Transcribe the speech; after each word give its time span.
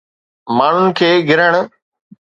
ماڻهن 0.59 0.87
کي 0.99 1.09
گرهڻ 1.29 1.53